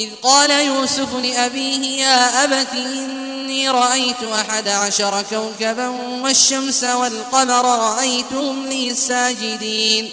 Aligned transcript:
إذ 0.00 0.08
قال 0.22 0.50
يوسف 0.50 1.14
لأبيه 1.14 2.02
يا 2.02 2.44
أبت 2.44 2.72
إني 2.74 3.68
رأيت 3.68 4.22
أحد 4.22 4.68
عشر 4.68 5.24
كوكبا 5.30 5.88
والشمس 6.22 6.84
والقمر 6.84 7.64
رأيتهم 7.64 8.66
لي 8.66 8.94
ساجدين. 8.94 10.10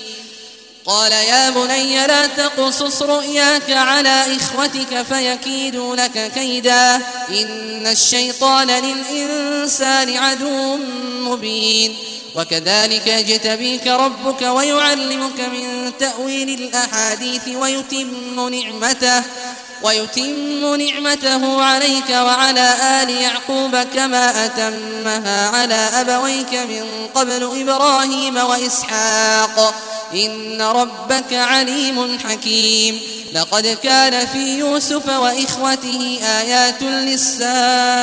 قال 0.85 1.11
يا 1.11 1.49
بني 1.49 2.08
لا 2.08 2.27
تقصص 2.27 3.02
رؤياك 3.02 3.70
على 3.70 4.38
إخوتك 4.38 5.02
فيكيدوا 5.02 5.95
لك 5.95 6.31
كيدا. 6.33 6.95
إن 7.30 7.88
الشيطان 7.88 8.67
للإنسان 8.67 10.17
عدو 10.17 10.77
مبين. 11.22 11.95
وكذلك 12.35 13.08
يجتبيك 13.08 13.88
ربك 13.88 14.41
ويعلمك 14.41 15.39
من 15.39 15.91
تأويل 15.99 16.49
الأحاديث 16.49 17.47
ويتم 17.47 18.49
نعمته. 18.49 19.23
ويتم 19.84 20.76
نعمته 20.76 21.63
عليك 21.63 22.09
وعلى 22.09 22.73
آل 23.04 23.09
يعقوب 23.09 23.76
كما 23.77 24.45
أتمها 24.45 25.50
على 25.50 25.75
أبويك 25.75 26.53
من 26.53 26.86
قبل 27.16 27.44
إبراهيم 27.61 28.38
وإسحاق. 28.38 29.73
إن 30.14 30.61
ربك 30.61 31.34
عليم 31.34 32.19
حكيم. 32.19 33.00
لقد 33.34 33.78
كان 33.84 34.28
في 34.28 34.58
يوسف 34.58 35.09
وإخوته 35.09 36.19
آيات 36.23 36.81
للسائلين. 36.81 37.97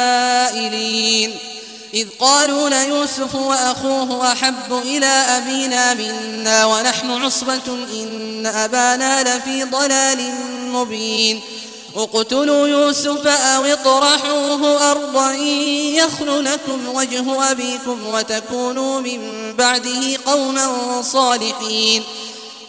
إذ 1.95 2.09
قالوا 2.21 2.69
ليوسف 2.69 3.35
وأخوه 3.35 4.33
أحب 4.33 4.73
إلى 4.73 5.07
أبينا 5.07 5.95
منا 5.95 6.65
ونحن 6.65 7.11
عصبة 7.11 7.79
إن 7.93 8.47
أبانا 8.47 9.23
لفي 9.23 9.65
ضلال 9.65 10.33
مبين. 10.73 11.41
اقتلوا 11.97 12.69
يوسف 12.69 13.27
أو 13.27 13.65
اطرحوه 13.65 14.91
أرضا 14.91 15.33
يخل 15.33 16.45
لكم 16.45 16.89
وجه 16.95 17.51
أبيكم 17.51 18.07
وتكونوا 18.07 19.01
من 19.01 19.53
بعده 19.59 20.17
قوما 20.27 21.03
صالحين. 21.03 22.03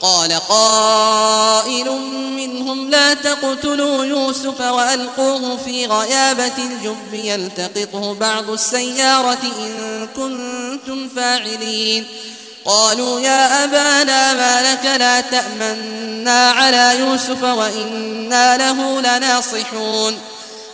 قال 0.02 0.34
قائل 0.50 1.92
منهم 2.38 2.90
لا 2.90 3.14
تقتلوا 3.14 4.06
يوسف 4.06 4.62
وألقوه 4.62 5.58
في 5.58 5.86
غيابة 5.86 6.58
الجب 6.58 7.14
يلتقطه 7.14 8.14
بعض 8.14 8.50
السيارة 8.50 9.38
إن 9.60 10.08
كنتم 10.16 11.10
فاعلين. 11.16 12.06
قالوا 12.66 13.20
يا 13.20 13.64
أبانا 13.64 14.34
ما 14.34 14.72
لك 14.72 14.86
لا 15.00 15.22
تأمنا 15.22 16.52
على 16.52 17.00
يوسف 17.00 17.44
وإنا 17.44 18.58
له 18.58 19.02
لناصحون. 19.02 20.20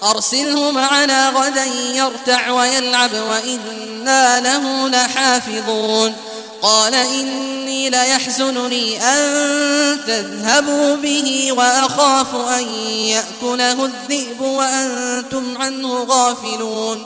أرسله 0.03 0.71
معنا 0.71 1.29
غدا 1.29 1.65
يرتع 1.93 2.51
ويلعب 2.51 3.11
وإنا 3.13 4.39
له 4.39 4.89
لحافظون. 4.89 6.15
قال 6.61 6.93
إني 6.93 7.89
ليحزنني 7.89 9.03
أن 9.03 9.99
تذهبوا 10.07 10.95
به 10.95 11.51
وأخاف 11.51 12.35
أن 12.35 12.67
يأكله 12.85 13.85
الذئب 13.85 14.41
وأنتم 14.41 15.57
عنه 15.57 16.03
غافلون. 16.03 17.05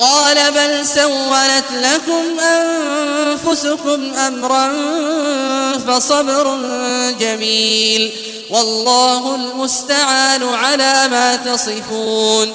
قال 0.00 0.52
بل 0.52 0.86
سولت 0.86 1.64
لكم 1.72 2.40
أنفسكم 2.40 4.14
أمرا 4.14 4.72
فصبر 5.86 6.58
جميل 7.20 8.12
والله 8.50 9.34
المستعان 9.34 10.54
على 10.54 11.08
ما 11.08 11.36
تصفون 11.36 12.54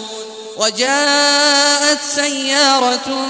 وجاءت 0.57 1.99
سيارة 2.15 3.27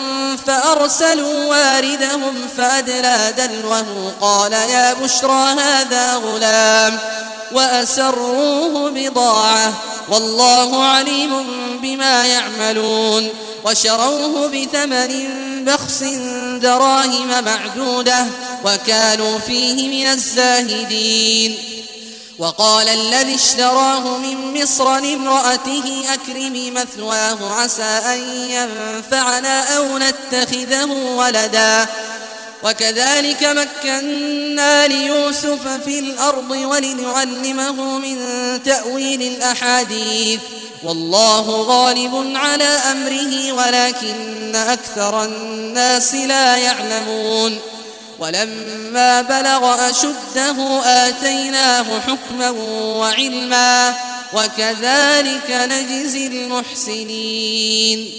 فأرسلوا 0.47 1.45
واردهم 1.45 2.47
فأدلى 2.57 3.33
دلوه 3.37 4.13
قال 4.21 4.53
يا 4.53 4.93
بشرى 4.93 5.55
هذا 5.59 6.15
غلام 6.15 6.99
وأسروه 7.51 8.89
بضاعة 8.91 9.73
والله 10.09 10.83
عليم 10.83 11.45
بما 11.81 12.25
يعملون 12.25 13.29
وشروه 13.65 14.47
بثمن 14.47 15.25
بخس 15.65 16.03
دراهم 16.61 17.43
معدودة 17.43 18.25
وكانوا 18.65 19.39
فيه 19.39 19.87
من 19.87 20.11
الزاهدين. 20.11 21.57
وقال 22.39 22.89
الذي 22.89 23.35
اشتراه 23.35 24.17
من 24.17 24.61
مصر 24.61 24.99
لامرأته 24.99 26.03
أكرمي 26.13 26.71
مثواه 26.71 27.61
عسى 27.61 27.83
أن 27.83 28.19
ينفعنا 28.49 29.77
أو 29.77 29.97
نتخذه 29.97 30.91
ولدا. 30.91 31.87
وكذلك 32.63 33.43
مكنا 33.43 34.87
ليوسف 34.87 35.67
في 35.85 35.99
الأرض 35.99 36.51
ولنعلمه 36.51 37.99
من 37.99 38.17
تأويل 38.63 39.21
الأحاديث. 39.21 40.39
والله 40.83 41.41
غالب 41.49 42.31
على 42.35 42.63
أمره 42.63 43.51
ولكن 43.51 44.55
أكثر 44.55 45.23
الناس 45.23 46.15
لا 46.15 46.57
يعلمون. 46.57 47.59
ولما 48.19 49.21
بلغ 49.21 49.89
أشده 49.89 50.81
آتيناه 50.85 51.85
حكما 51.99 52.49
وعلما 52.99 53.95
وكذلك 54.33 55.49
نجزي 55.49 56.27
المحسنين. 56.27 58.11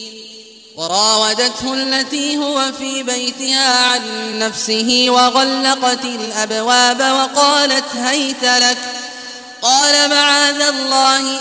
وراودته 0.76 1.74
التي 1.74 2.36
هو 2.36 2.72
في 2.78 3.02
بيتها 3.02 3.86
عن 3.86 4.02
نفسه 4.38 5.06
وغلقت 5.08 6.04
الأبواب 6.04 7.00
وقالت 7.00 7.96
هيت 7.96 8.44
لك. 8.44 8.78
قال 9.62 10.10
معاذ 10.10 10.60
الله 10.60 11.40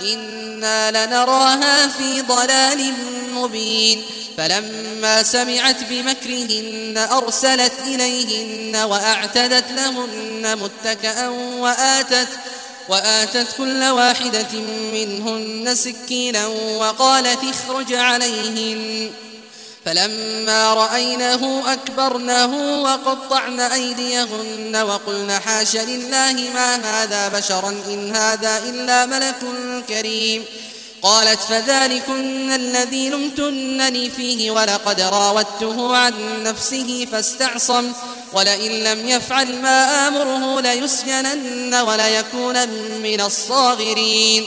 إنا 0.00 1.06
لنراها 1.06 1.88
في 1.88 2.20
ضلال 2.20 2.92
مبين 3.34 4.02
فلما 4.36 5.22
سمعت 5.22 5.76
بمكرهن 5.90 7.08
أرسلت 7.12 7.72
إليهن 7.86 8.76
وأعتدت 8.76 9.64
لهن 9.72 10.58
متكأ 10.58 11.28
وآتت 11.28 12.28
وآتت 12.88 13.46
كل 13.58 13.84
واحدة 13.84 14.60
منهن 14.92 15.74
سكينا 15.74 16.46
وقالت 16.46 17.38
اخرج 17.44 17.94
عليهن 17.94 19.10
فلما 19.86 20.74
رأينه 20.74 21.72
أكبرنه 21.72 22.82
وقطعن 22.82 23.60
أيديهن 23.60 24.76
وقلن 24.76 25.32
حاش 25.32 25.76
لله 25.76 26.50
ما 26.54 26.76
هذا 26.76 27.28
بشرا 27.28 27.68
إن 27.68 28.16
هذا 28.16 28.58
إلا 28.58 29.06
ملك 29.06 29.36
كريم. 29.88 30.44
قالت 31.02 31.40
فذلكن 31.40 32.52
الذي 32.52 33.08
لمتنني 33.08 34.10
فيه 34.10 34.50
ولقد 34.50 35.00
راودته 35.00 35.96
عن 35.96 36.42
نفسه 36.42 37.06
فاستعصم 37.12 37.92
ولئن 38.32 38.72
لم 38.72 39.08
يفعل 39.08 39.62
ما 39.62 40.08
آمره 40.08 40.60
ليسجنن 40.60 41.74
وليكون 41.74 42.68
من 43.02 43.20
الصاغرين. 43.20 44.46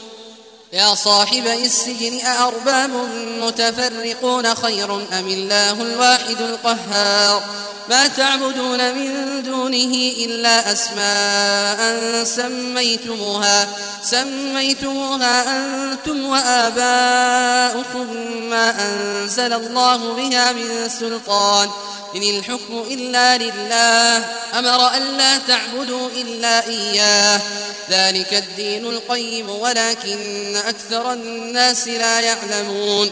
يا 0.73 0.95
صاحب 0.95 1.47
السجن 1.47 2.19
أأرباب 2.25 2.89
متفرقون 3.41 4.55
خير 4.55 4.95
أم 4.95 5.27
الله 5.27 5.71
الواحد 5.71 6.41
القهار؟ 6.41 7.43
ما 7.89 8.07
تعبدون 8.07 8.95
من 8.95 9.43
دونه 9.43 10.11
إلا 10.25 10.71
أسماء 10.71 12.23
سميتموها 12.23 13.67
سميتموها 14.03 15.43
أنتم 15.57 16.25
وآباؤكم 16.25 18.07
ما 18.49 18.75
أنزل 18.85 19.53
الله 19.53 20.13
بها 20.13 20.51
من 20.51 20.89
سلطان. 20.99 21.69
إن 22.15 22.23
الحكم 22.23 22.83
إلا 22.89 23.37
لله. 23.37 24.25
أمر 24.59 24.97
أن 24.97 25.17
لا 25.17 25.37
تعبدوا 25.37 26.09
إلا 26.09 26.67
إياه. 26.67 27.41
ذلك 27.89 28.33
الدين 28.33 28.85
القيم 28.85 29.49
ولكن 29.49 30.55
أكثر 30.55 31.13
الناس 31.13 31.87
لا 31.87 32.19
يعلمون. 32.19 33.11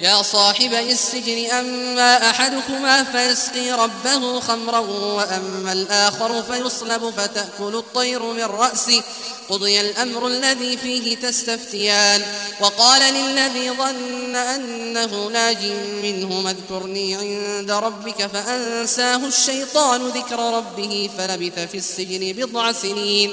يا 0.00 0.22
صاحب 0.22 0.72
السجن 0.72 1.50
أما 1.50 2.30
أحدكما 2.30 3.04
فيسقي 3.04 3.72
ربه 3.72 4.40
خمرا 4.40 4.78
وأما 4.78 5.72
الآخر 5.72 6.42
فيصلب 6.42 7.10
فتأكل 7.10 7.76
الطير 7.76 8.22
من 8.22 8.42
رأسه. 8.42 9.02
قضي 9.48 9.80
الأمر 9.80 10.26
الذي 10.26 10.76
فيه 10.76 11.16
تستفتيان. 11.16 12.22
وقال 12.60 13.14
للذي 13.14 13.70
ظن 13.70 14.36
أنه 14.36 15.26
ناج 15.26 15.64
منه 16.02 16.50
اذكرني 16.50 17.14
عند 17.14 17.70
ربك 17.70 18.26
فأنساه 18.26 19.26
الشيطان 19.26 20.08
ذكر 20.08 20.56
ربه 20.56 21.10
فلبث 21.18 21.58
في 21.58 21.76
السجن 21.76 22.32
بضع 22.32 22.72
سنين. 22.72 23.32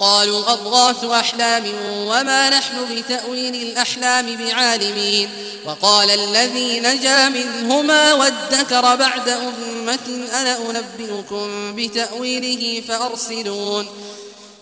قالوا 0.00 0.52
أضغاث 0.52 1.04
أحلام 1.04 1.64
وما 2.06 2.50
نحن 2.50 2.76
بتأويل 2.90 3.54
الأحلام 3.54 4.36
بعالمين 4.36 5.28
وقال 5.66 6.10
الذي 6.10 6.80
نجا 6.80 7.28
منهما 7.28 8.14
وادكر 8.14 8.96
بعد 8.96 9.28
أمة 9.28 10.28
أنا 10.32 10.58
أنبئكم 10.70 11.76
بتأويله 11.76 12.82
فأرسلون 12.88 13.86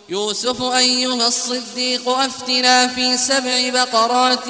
يوسف 0.08 0.62
أيها 0.62 1.28
الصديق 1.28 2.08
أفتنا 2.08 2.86
في 2.86 3.16
سبع 3.16 3.68
بقرات 3.68 4.44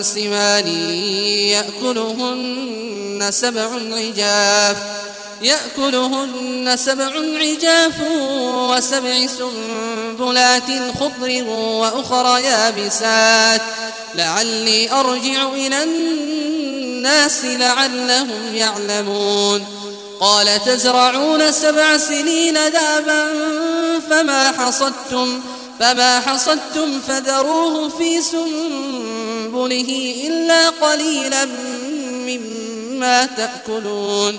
سمان 0.00 0.66
يأكلهن 1.48 3.28
سبع 3.30 3.68
عجاف 3.92 4.76
يأكلهن 5.42 6.76
سبع 6.76 7.12
عجاف 7.40 8.00
وسبع 8.70 9.26
سنبلات 9.26 9.81
خضر 11.00 11.44
وأخر 11.48 12.38
يابسات. 12.38 13.60
لعلي 14.14 14.92
أرجع 14.92 15.48
إلى 15.48 15.82
الناس 15.82 17.44
لعلهم 17.44 18.54
يعلمون. 18.54 19.64
قال 20.20 20.64
تزرعون 20.64 21.52
سبع 21.52 21.96
سنين 21.96 22.54
دابا 22.54 23.26
فما 24.10 24.52
حصدتم 24.52 25.40
فما 25.80 26.20
حصدتم 26.20 27.00
فذروه 27.08 27.88
في 27.88 28.22
سنبله 28.22 30.14
إلا 30.26 30.68
قليلا 30.68 31.44
مما 32.10 33.24
تأكلون. 33.24 34.38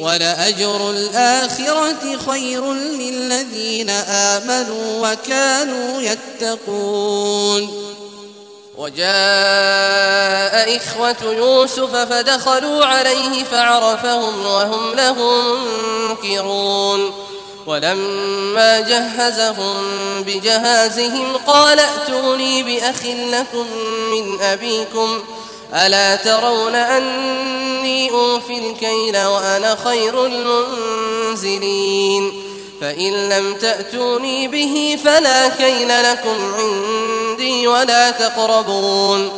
ولأجر 0.00 0.90
الآخرة 0.90 2.18
خير 2.30 2.72
للذين 2.72 3.90
آمنوا 3.90 5.12
وكانوا 5.12 6.00
يتقون. 6.00 7.92
وجاء 8.78 9.06
إخوة 10.76 11.32
يوسف 11.32 11.96
فدخلوا 11.96 12.84
عليه 12.84 13.44
فعرفهم 13.44 14.46
وهم 14.46 14.94
له 14.94 15.42
منكرون. 16.08 17.26
ولما 17.66 18.80
جهزهم 18.80 19.76
بجهازهم 20.22 21.36
قال 21.36 21.80
ائتوني 21.80 22.62
بأخ 22.62 23.02
لكم 23.04 23.66
من 24.12 24.42
أبيكم 24.42 25.22
ألا 25.74 26.16
ترون 26.16 26.74
أني 26.74 28.10
أوفي 28.10 28.58
الكيل 28.58 29.16
وأنا 29.16 29.76
خير 29.84 30.26
المنزلين 30.26 32.06
فإن 32.80 33.28
لم 33.28 33.54
تأتوني 33.54 34.48
به 34.48 34.98
فلا 35.04 35.48
كيل 35.48 35.88
لكم 35.88 36.54
عندي 36.54 37.66
ولا 37.66 38.10
تقربون 38.10 39.32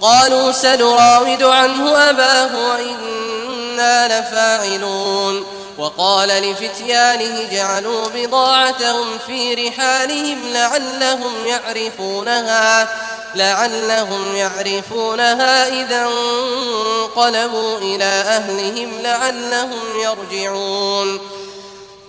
قالوا 0.00 0.52
سنراود 0.52 1.42
عنه 1.42 2.10
أباه 2.10 2.50
وإنا 2.68 4.20
لفاعلون 4.20 5.44
وقال 5.80 6.28
لفتيانه 6.28 7.48
جعلوا 7.52 8.08
بضاعتهم 8.14 9.18
في 9.26 9.54
رحالهم 9.54 10.38
لعلهم 10.52 11.46
يعرفونها 11.46 12.88
لعلهم 13.34 14.36
يعرفونها 14.36 15.68
إذا 15.68 16.06
انقلبوا 16.06 17.78
إلى 17.78 18.04
أهلهم 18.04 19.00
لعلهم 19.02 19.80
يرجعون. 20.02 21.20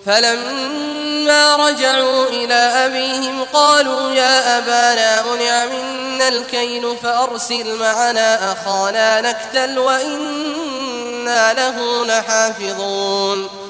فلما 0.06 1.56
رجعوا 1.56 2.26
إلى 2.26 2.54
أبيهم 2.54 3.44
قالوا 3.52 4.12
يا 4.12 4.58
أبانا 4.58 5.22
منع 5.22 5.64
منا 5.64 6.28
الكيل 6.28 6.96
فأرسل 7.02 7.76
معنا 7.78 8.52
أخانا 8.52 9.20
نكتل 9.20 9.78
وإنا 9.78 11.52
له 11.52 12.06
لحافظون. 12.06 13.61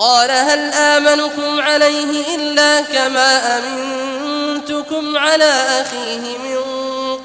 قال 0.00 0.30
هل 0.30 0.72
آمنكم 0.72 1.60
عليه 1.60 2.36
إلا 2.36 2.80
كما 2.80 3.58
أمنتكم 3.58 5.18
على 5.18 5.52
أخيه 5.80 6.38
من 6.38 6.58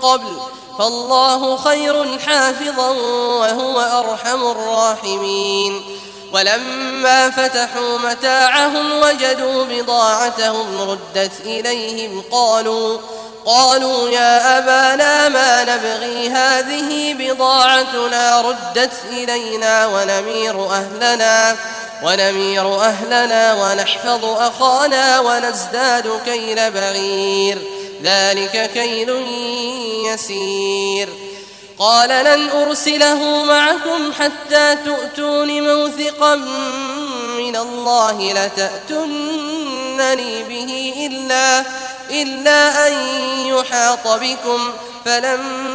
قبل 0.02 0.38
فالله 0.80 1.58
خير 1.58 2.20
حافظا 2.20 2.90
وهو 3.40 3.80
أرحم 3.82 4.44
الراحمين 4.52 5.82
ولما 6.34 7.30
فتحوا 7.30 7.98
متاعهم 7.98 8.92
وجدوا 8.92 9.66
بضاعتهم 9.66 10.82
ردت 10.82 11.32
إليهم 11.46 12.24
قالوا 12.32 12.98
قالوا 13.46 14.10
يا 14.10 14.58
أبانا 14.58 15.30
ما 15.30 15.64
نبغي 15.64 16.30
هذه 16.30 17.14
بضاعتنا 17.14 18.42
ردت 18.42 18.94
إلينا 19.12 19.88
ونمير 19.88 20.70
أهلنا 20.72 21.56
ونمير 22.06 22.82
أهلنا 22.82 23.54
ونحفظ 23.54 24.26
أخانا 24.26 25.20
ونزداد 25.20 26.20
كيل 26.26 26.72
بعير 26.72 27.58
ذلك 28.04 28.72
كيل 28.74 29.10
يسير. 30.06 31.10
قال 31.80 32.10
لن 32.10 32.50
أرسله 32.50 33.44
معكم 33.44 34.14
حتى 34.20 34.78
تؤتون 34.86 35.62
موثقا 35.62 36.36
من 37.38 37.56
الله 37.56 38.34
لتأتن 38.34 39.56
تحيطونني 39.96 40.44
به 40.44 40.94
إلا, 41.06 41.66
إلا 42.10 42.88
أن 42.88 42.94
يحاط 43.46 44.08
بكم. 44.08 44.60
فلما 45.06 45.75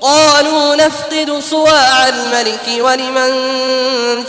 قالوا 0.00 0.74
نفقد 0.74 1.42
صواع 1.50 2.08
الملك 2.08 2.68
ولمن 2.78 3.30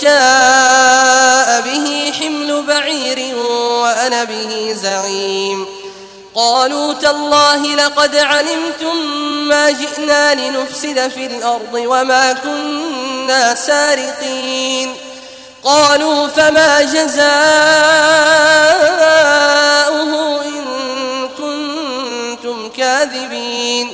جاء 0.02 1.62
به 1.62 2.14
حمل 2.20 2.64
بعير 2.68 3.36
وأنا 3.82 4.24
به 4.24 4.76
زعيم. 4.82 5.66
قالوا 6.36 6.94
تالله 6.94 7.76
لقد 7.76 8.16
علمتم 8.16 8.96
ما 9.48 9.72
جئنا 9.72 10.34
لنفسد 10.34 11.08
في 11.08 11.26
الأرض 11.26 11.74
وما 11.74 12.34
كنا 12.34 13.56
سارقين. 13.56 14.96
قالوا 15.64 16.28
فما 16.28 16.82
جزاؤه 16.82 17.22
إن 20.46 20.66
كنتم 21.38 22.70
كاذبين. 22.70 23.94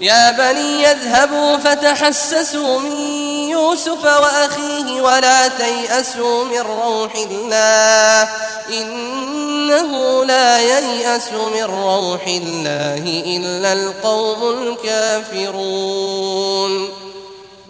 يا 0.00 0.30
بني 0.30 0.82
يذهبوا 0.82 1.56
فتحسسوا 1.56 2.80
من 2.80 2.98
يوسف 3.48 4.04
وأخيه 4.04 5.02
ولا 5.02 5.48
تيأسوا 5.48 6.44
من 6.44 6.58
روح 6.58 7.14
الله 7.14 8.28
إنه 8.72 10.24
لا 10.24 10.58
ييأس 10.58 11.32
من 11.32 11.62
روح 11.62 12.26
الله 12.26 13.22
إلا 13.26 13.72
القوم 13.72 14.50
الكافرون 15.32 16.99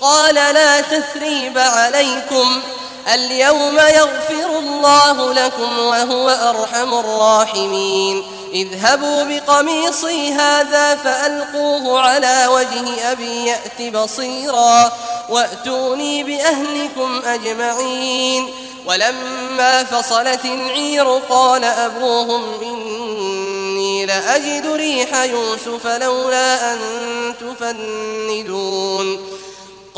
قال 0.00 0.34
لا 0.34 0.80
تثريب 0.80 1.58
عليكم. 1.58 2.62
اليوم 3.14 3.78
يغفر 3.78 4.58
الله 4.58 5.32
لكم 5.32 5.78
وهو 5.78 6.28
أرحم 6.28 6.94
الراحمين. 6.94 8.24
اذهبوا 8.52 9.24
بقميصي 9.24 10.32
هذا 10.32 10.96
فألقوه 10.96 12.00
على 12.00 12.46
وجه 12.46 13.12
أبي 13.12 13.46
يأت 13.46 13.82
بصيرا 13.94 14.92
وأتوني 15.28 16.22
بأهلكم 16.22 17.22
أجمعين. 17.26 18.50
ولما 18.86 19.84
فصلت 19.84 20.44
العير 20.44 21.20
قال 21.30 21.64
أبوهم 21.64 22.42
إني 22.62 24.06
لأجد 24.06 24.66
ريح 24.66 25.22
يوسف 25.22 25.86
لولا 25.86 26.72
أن 26.72 26.78
تفندون. 27.40 29.20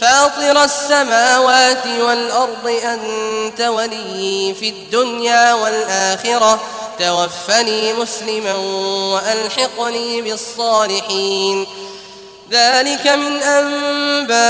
فاطر 0.00 0.64
السماوات 0.64 1.86
والأرض 1.86 2.80
أنت 2.84 3.60
ولي 3.60 4.54
في 4.60 4.68
الدنيا 4.68 5.54
والآخرة. 5.54 6.60
توفني 6.98 7.92
مسلما 7.92 8.54
وألحقني 9.14 10.22
بالصالحين. 10.22 11.66
ذلك 12.50 13.06
من 13.06 13.42
أنباء 13.42 14.40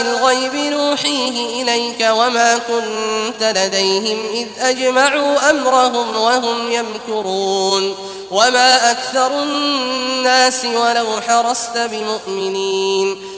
الغيب 0.00 0.54
نوحيه 0.54 1.62
إليك 1.62 2.08
وما 2.10 2.58
كنت 2.58 3.42
لديهم 3.42 4.18
إذ 4.34 4.46
أجمعوا 4.58 5.50
أمرهم 5.50 6.16
وهم 6.16 6.72
يمكرون. 6.72 7.94
وما 8.30 8.90
أكثر 8.90 9.42
الناس 9.42 10.64
ولو 10.64 11.06
حرصت 11.28 11.78
بمؤمنين. 11.78 13.37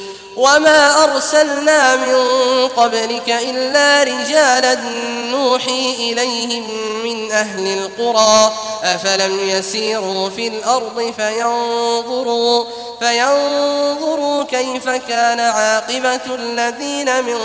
وما 0.35 1.03
أرسلنا 1.03 1.95
من 1.95 2.17
قبلك 2.67 3.29
إلا 3.29 4.03
رجالا 4.03 4.77
نوحي 5.31 5.95
إليهم 5.99 6.67
من 7.03 7.31
أهل 7.31 7.67
القرى 7.67 8.53
أفلم 8.83 9.39
يسيروا 9.49 10.29
في 10.29 10.47
الأرض 10.47 11.13
فينظروا 11.17 12.65
فينظروا 12.99 14.43
كيف 14.43 14.89
كان 14.89 15.39
عاقبة 15.39 16.35
الذين 16.35 17.23
من 17.23 17.37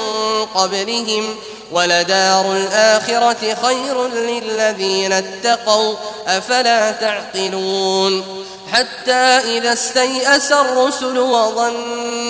قبلهم 0.55 1.37
ولدار 1.73 2.53
الآخرة 2.53 3.55
خير 3.63 4.09
للذين 4.09 5.13
اتقوا 5.13 5.95
أفلا 6.27 6.91
تعقلون 6.91 8.45
حتى 8.73 9.13
إذا 9.57 9.73
استيأس 9.73 10.53
الرسل 10.53 11.19
وظنوا 11.19 12.26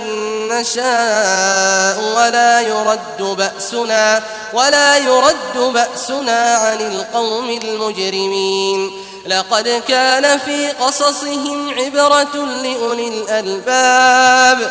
نشاء 0.49 1.99
ولا 2.17 2.61
يرد 2.61 3.21
بأسنا 3.21 4.23
ولا 4.53 4.97
يرد 4.97 5.57
بأسنا 5.57 6.55
عن 6.55 6.81
القوم 6.81 7.51
المجرمين. 7.65 8.91
لقد 9.27 9.83
كان 9.89 10.39
في 10.39 10.69
قصصهم 10.69 11.75
عبرة 11.75 12.37
لأولي 12.63 13.09
الألباب. 13.09 14.71